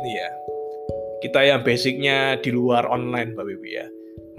ini 0.00 0.12
ya. 0.16 0.30
Kita 1.20 1.40
yang 1.44 1.60
basicnya 1.60 2.40
di 2.40 2.50
luar 2.50 2.88
online 2.88 3.36
Bapak 3.36 3.52
Ibu 3.60 3.66
ya. 3.68 3.86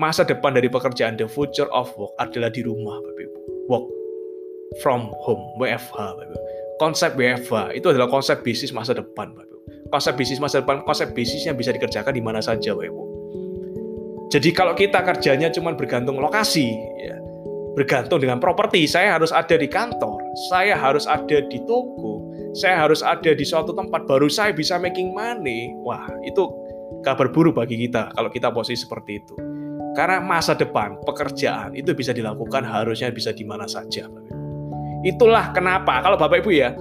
Masa 0.01 0.25
depan 0.25 0.57
dari 0.57 0.65
pekerjaan 0.65 1.13
the 1.13 1.29
future 1.29 1.69
of 1.69 1.93
work 1.93 2.11
adalah 2.17 2.49
di 2.49 2.65
rumah 2.65 2.97
Bapak 2.97 3.21
Ibu. 3.21 3.39
Work 3.69 3.85
from 4.81 5.13
home, 5.21 5.43
WFH 5.61 5.93
Bapak 6.17 6.25
Ibu. 6.25 6.37
Konsep 6.81 7.11
WFH 7.13 7.77
itu 7.77 7.87
adalah 7.93 8.09
konsep 8.09 8.41
bisnis 8.41 8.73
masa 8.73 8.97
depan 8.97 9.37
Bapak 9.37 9.45
Ibu. 9.45 9.57
Konsep 9.93 10.13
bisnis 10.17 10.41
masa 10.41 10.65
depan, 10.65 10.81
konsep 10.81 11.13
bisnis 11.13 11.45
yang 11.45 11.53
bisa 11.53 11.69
dikerjakan 11.69 12.13
di 12.17 12.23
mana 12.25 12.41
saja 12.41 12.73
Bapak 12.73 12.89
Ibu. 12.89 13.03
Jadi 14.31 14.49
kalau 14.55 14.73
kita 14.73 15.03
kerjanya 15.03 15.51
cuma 15.51 15.75
bergantung 15.75 16.17
lokasi, 16.17 16.71
ya, 17.03 17.19
bergantung 17.75 18.19
dengan 18.19 18.39
properti. 18.39 18.83
Saya 18.87 19.15
harus 19.15 19.31
ada 19.31 19.55
di 19.55 19.67
kantor, 19.67 20.19
saya 20.51 20.75
harus 20.75 21.07
ada 21.07 21.43
di 21.45 21.59
toko, 21.67 22.10
saya 22.51 22.83
harus 22.83 22.99
ada 22.99 23.31
di 23.31 23.45
suatu 23.47 23.71
tempat 23.71 24.03
baru 24.07 24.27
saya 24.27 24.51
bisa 24.51 24.75
making 24.75 25.15
money. 25.15 25.71
Wah, 25.87 26.03
itu 26.27 26.47
kabar 27.03 27.31
buruk 27.31 27.57
bagi 27.57 27.79
kita 27.87 28.11
kalau 28.11 28.29
kita 28.29 28.51
posisi 28.51 28.83
seperti 28.83 29.11
itu. 29.23 29.35
Karena 29.91 30.23
masa 30.23 30.55
depan 30.55 30.99
pekerjaan 31.03 31.75
itu 31.75 31.91
bisa 31.91 32.15
dilakukan 32.15 32.63
harusnya 32.63 33.11
bisa 33.11 33.35
di 33.35 33.43
mana 33.43 33.67
saja. 33.67 34.07
Itulah 35.03 35.51
kenapa 35.51 35.99
kalau 35.99 36.15
Bapak 36.15 36.43
Ibu 36.45 36.51
ya, 36.53 36.71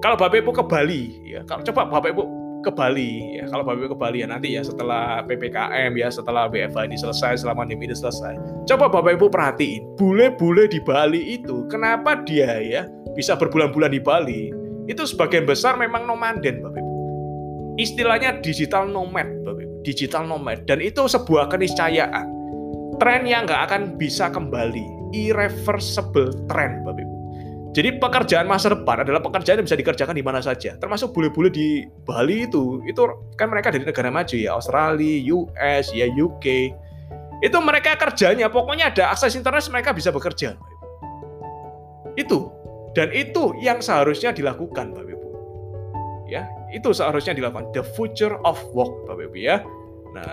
kalau 0.00 0.16
Bapak 0.16 0.40
Ibu 0.40 0.50
ke 0.52 0.64
Bali 0.64 1.02
ya, 1.28 1.44
kalau 1.44 1.60
coba 1.66 1.88
Bapak 1.88 2.10
Ibu 2.16 2.22
ke 2.64 2.72
Bali 2.72 3.36
ya 3.36 3.44
kalau 3.52 3.60
Bapak 3.60 3.76
Ibu 3.76 3.88
ke 3.92 3.98
Bali 4.00 4.18
ya 4.24 4.28
nanti 4.32 4.56
ya 4.56 4.64
setelah 4.64 5.20
PPKM 5.28 5.92
ya 6.00 6.08
setelah 6.08 6.48
BFA 6.48 6.88
ini 6.88 6.96
selesai 6.96 7.44
selama 7.44 7.68
pandemi 7.68 7.84
ini 7.84 7.92
selesai 7.92 8.64
coba 8.64 8.88
Bapak 8.88 9.20
Ibu 9.20 9.28
perhatiin 9.28 10.00
bule-bule 10.00 10.64
di 10.72 10.80
Bali 10.80 11.36
itu 11.36 11.68
kenapa 11.68 12.24
dia 12.24 12.56
ya 12.64 12.88
bisa 13.12 13.36
berbulan-bulan 13.36 13.92
di 13.92 14.00
Bali 14.00 14.63
itu 14.84 15.02
sebagian 15.08 15.48
besar 15.48 15.76
memang 15.80 16.04
nomaden 16.04 16.64
Bapak 16.64 16.80
Ibu 16.80 16.92
istilahnya 17.80 18.40
digital 18.44 18.88
nomad 18.88 19.28
Bapak 19.42 19.62
Ibu 19.64 19.74
digital 19.84 20.28
nomad 20.28 20.64
dan 20.68 20.80
itu 20.84 21.04
sebuah 21.04 21.48
keniscayaan 21.52 22.26
tren 23.00 23.22
yang 23.24 23.48
nggak 23.48 23.62
akan 23.70 23.82
bisa 23.98 24.28
kembali 24.30 25.14
irreversible 25.16 26.32
trend 26.48 26.84
Bapak 26.84 27.02
Ibu 27.02 27.14
jadi 27.74 27.98
pekerjaan 27.98 28.46
masa 28.46 28.70
depan 28.70 29.02
adalah 29.02 29.18
pekerjaan 29.18 29.58
yang 29.58 29.66
bisa 29.66 29.74
dikerjakan 29.74 30.14
di 30.14 30.22
mana 30.22 30.38
saja. 30.38 30.78
Termasuk 30.78 31.10
bule-bule 31.10 31.50
di 31.50 31.82
Bali 32.06 32.46
itu, 32.46 32.78
itu 32.86 33.02
kan 33.34 33.50
mereka 33.50 33.74
dari 33.74 33.82
negara 33.82 34.14
maju 34.14 34.30
ya, 34.30 34.54
Australia, 34.54 35.34
US, 35.34 35.90
ya 35.90 36.06
UK. 36.06 36.70
Itu 37.42 37.58
mereka 37.58 37.98
kerjanya, 37.98 38.46
pokoknya 38.46 38.94
ada 38.94 39.10
akses 39.10 39.34
internet 39.34 39.66
mereka 39.74 39.90
bisa 39.90 40.14
bekerja. 40.14 40.54
Itu. 42.14 42.53
Dan 42.94 43.10
itu 43.10 43.58
yang 43.58 43.82
seharusnya 43.82 44.30
dilakukan, 44.30 44.94
Bapak 44.94 45.10
Ibu. 45.10 45.28
Ya, 46.30 46.46
itu 46.70 46.94
seharusnya 46.94 47.34
dilakukan. 47.34 47.74
The 47.74 47.82
future 47.82 48.38
of 48.46 48.56
work, 48.70 49.10
Bapak 49.10 49.34
Ibu 49.34 49.38
ya. 49.38 49.60
Nah, 50.14 50.30